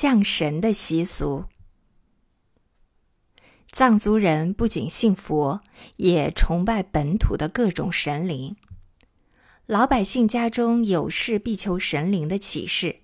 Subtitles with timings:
[0.00, 1.46] 降神的习俗。
[3.72, 5.60] 藏族人不仅信佛，
[5.96, 8.54] 也崇拜本土的各种神灵。
[9.66, 13.00] 老百姓家中有事必求神灵的启示，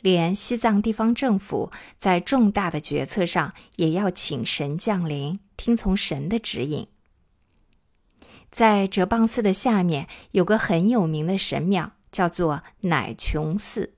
[0.00, 6.88] 连西藏地方政府在重大的决策上也要请神降临，听从神的指引。
[8.50, 13.94] 在哲蚌寺的下面有个很有名的神庙，叫做乃琼寺。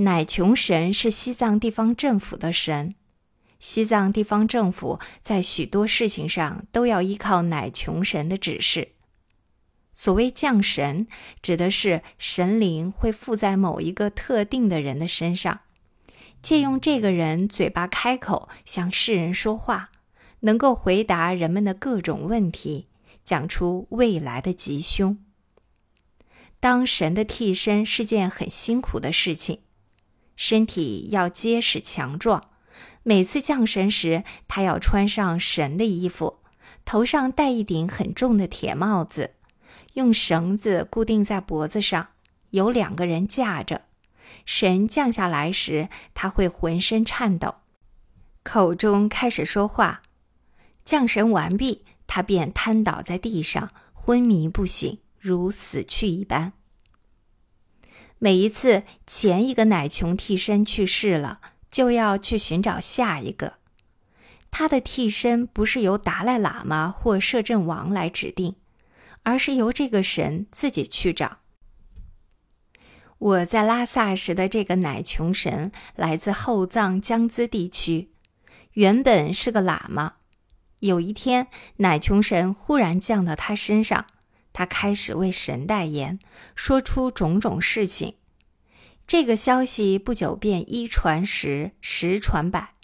[0.00, 2.94] 乃琼神是西藏地方政府的神。
[3.58, 8.92] 西藏地方政府在许多事情上都要依靠乃琼神的指示。
[9.92, 11.06] 所谓降神，
[11.42, 15.60] 指的是神灵会附在某一个特定的人的身上，
[16.40, 19.90] 借用这个人嘴巴开口向世人说话，
[20.40, 22.88] 能够回答人们的各种问题，
[23.22, 25.18] 讲出未来的吉凶。
[26.58, 29.60] 当神的替身是件很辛苦的事情，
[30.40, 32.48] 身体要结实强壮。
[33.02, 36.38] 每次降神时，他要穿上神的衣服，
[36.86, 39.34] 头上戴一顶很重的铁帽子，
[39.92, 42.08] 用绳子固定在脖子上，
[42.52, 43.82] 有两个人架着。
[44.46, 47.56] 神降下来时，他会浑身颤抖，
[48.42, 50.00] 口中开始说话。
[50.86, 56.54] 降神完毕，他便瘫倒在地上，昏迷不醒，如死去一般。
[58.20, 61.40] 每一次前一个奶琼替身去世了。
[61.70, 63.54] 就要去寻找下一个，
[64.50, 68.56] 他的替身不是由达赖喇嘛或摄政王来指定，
[69.22, 71.38] 而是由这个神自己去找。
[73.18, 78.10] 我在拉萨时的这个乃琼神来自后藏江孜地区，
[78.72, 80.14] 原本是个喇嘛。
[80.80, 84.06] 有一天，乃琼神忽然降到他身上，
[84.52, 86.18] 他开始为神代言，
[86.54, 88.14] 说出种种事情。
[89.06, 92.74] 这个消息不久便一传十，十传百。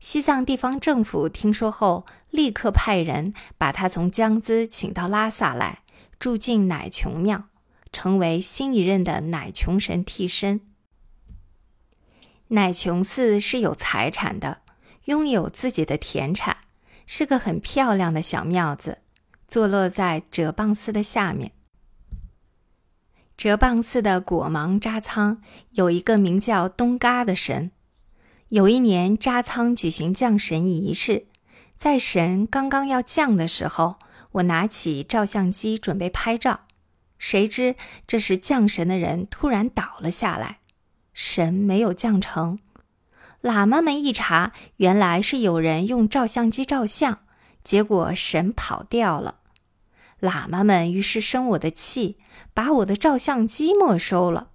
[0.00, 5.82] 西藏地方政府听说后，立刻派人把他从江孜请到拉萨来，
[6.20, 7.44] 住进乃琼庙，
[7.92, 10.60] 成为新一任的乃琼神替身。
[12.48, 14.62] 乃琼寺是有财产的，
[15.04, 16.58] 拥有自己的田产，
[17.06, 18.98] 是个很漂亮的小庙子，
[19.48, 21.52] 坐落在哲蚌寺的下面。
[23.36, 27.70] 哲蚌寺的果芒扎仓有一个名叫东嘎的神。
[28.50, 31.26] 有一年，扎仓举行降神仪式，
[31.76, 33.96] 在神刚刚要降的时候，
[34.32, 36.60] 我拿起照相机准备拍照，
[37.18, 37.76] 谁知
[38.06, 40.60] 这时降神的人突然倒了下来，
[41.12, 42.58] 神没有降成。
[43.42, 47.20] 喇嘛们一查，原来是有人用照相机照相，
[47.68, 49.40] 结果神跑掉了。
[50.22, 52.16] 喇嘛们于是生我的气。
[52.54, 54.48] 把我的照相机没收了，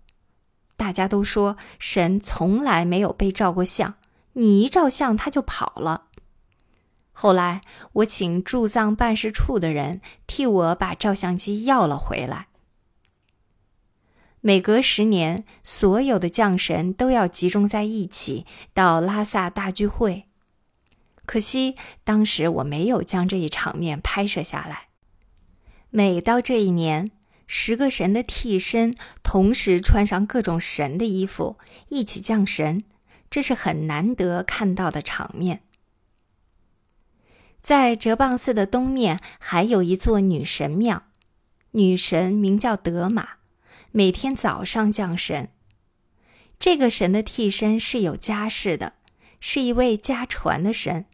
[0.76, 3.94] 大家都说神从来没有被照过相，
[4.34, 6.08] 你一照相他就跑了。
[7.12, 7.62] 后来
[7.94, 12.48] 我请驻藏办事处的人替我把照相机要了回来。
[14.42, 20.26] 每隔十年，所有的将神都要集中在一起到拉萨大聚会，
[21.26, 24.88] 可惜当时我没有将这一场面拍摄下来。
[25.90, 27.12] 每到这一年。
[27.46, 32.86] 十个神的替身同时穿上各种神的衣服，一起降神，
[33.30, 35.62] 这是很难得看到的场面。
[37.62, 41.04] 在哲蚌寺的东面还有一座女神庙，
[41.72, 43.28] 女神名叫德玛，
[43.92, 45.50] 每天早上降神。
[46.58, 48.94] 这个神的替身是有家室的，
[49.40, 51.06] 是一位家传的神，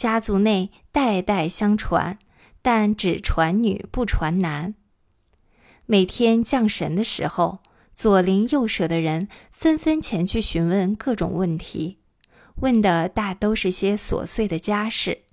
[0.00, 2.18] 家族内代代相传，
[2.62, 4.74] 但只传女不传男。
[5.84, 7.58] 每天降神的时候，
[7.94, 11.98] 左邻右舍的人纷纷前去询问各种问题，
[12.62, 15.24] 问的大都是些琐碎的家事。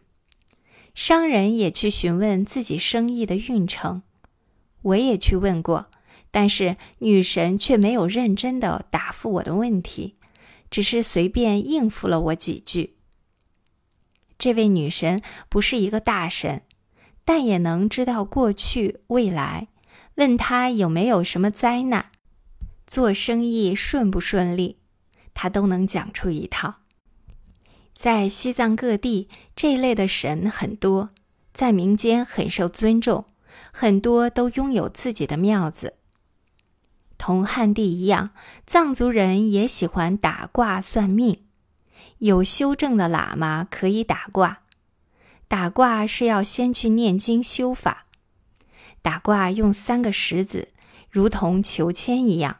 [0.93, 4.01] 商人也去询问自己生意的运程，
[4.81, 5.85] 我也去问过，
[6.29, 10.17] 但是女神却没有认真的答复我的问题，
[10.69, 12.96] 只是随便应付了我几句。
[14.37, 16.61] 这位女神不是一个大神，
[17.25, 19.67] 但也能知道过去未来。
[20.15, 22.11] 问他有没有什么灾难，
[22.87, 24.77] 做生意顺不顺利，
[25.33, 26.75] 他都能讲出一套。
[27.93, 31.09] 在西藏各地，这类的神很多，
[31.53, 33.25] 在民间很受尊重，
[33.71, 35.95] 很多都拥有自己的庙子。
[37.17, 38.29] 同汉地一样，
[38.67, 41.41] 藏族人也喜欢打卦算命，
[42.19, 44.59] 有修正的喇嘛可以打卦。
[45.47, 48.05] 打卦是要先去念经修法。
[49.01, 50.69] 打卦用三个石子，
[51.09, 52.57] 如同求签一样。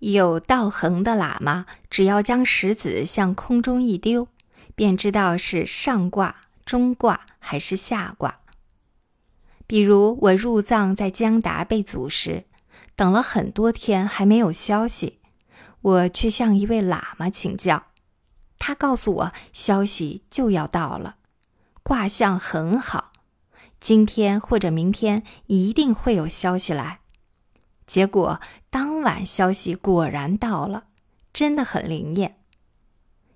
[0.00, 4.28] 有道行的喇嘛，只要将石子向空中一丢，
[4.74, 8.40] 便知道是上卦、中卦还是下卦。
[9.66, 12.44] 比如我入藏在江达被阻时，
[12.94, 15.20] 等了很多天还没有消息，
[15.80, 17.84] 我去向一位喇嘛请教，
[18.64, 21.16] 他告诉我消息就要到了，
[21.82, 23.10] 卦象很好，
[23.80, 27.00] 今天或者明天一定会有消息来。
[27.88, 30.84] 结果当晚消息果然到了，
[31.32, 32.38] 真的很灵验。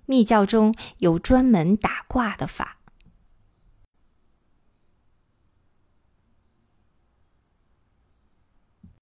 [0.05, 2.76] 密教中有专门打卦的法，